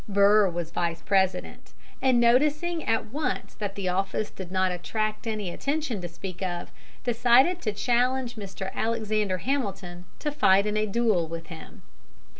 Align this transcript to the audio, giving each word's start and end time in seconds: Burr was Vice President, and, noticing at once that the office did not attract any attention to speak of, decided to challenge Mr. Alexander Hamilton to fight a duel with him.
Burr 0.07 0.49
was 0.49 0.71
Vice 0.71 0.99
President, 1.03 1.73
and, 2.01 2.19
noticing 2.19 2.83
at 2.85 3.13
once 3.13 3.53
that 3.53 3.75
the 3.75 3.87
office 3.87 4.31
did 4.31 4.51
not 4.51 4.71
attract 4.71 5.27
any 5.27 5.51
attention 5.51 6.01
to 6.01 6.07
speak 6.07 6.41
of, 6.41 6.71
decided 7.03 7.61
to 7.61 7.71
challenge 7.71 8.35
Mr. 8.35 8.73
Alexander 8.73 9.37
Hamilton 9.37 10.05
to 10.17 10.31
fight 10.31 10.65
a 10.65 10.87
duel 10.87 11.27
with 11.27 11.45
him. 11.53 11.83